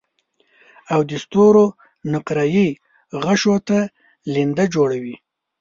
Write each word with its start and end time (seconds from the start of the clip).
او 0.93 0.99
د 1.09 1.11
ستورو 1.23 1.65
نقره 2.13 2.45
يي 2.55 2.67
غشو 3.23 3.55
ته 3.67 3.79
لینده 4.33 4.65
جوړوي 4.73 5.15